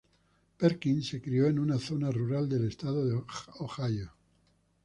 [0.57, 3.21] Perkins se crio en una zona rural del estado de
[3.59, 4.09] Ohio.